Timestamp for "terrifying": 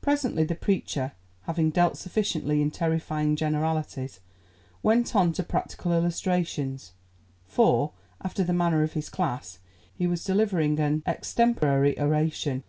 2.72-3.36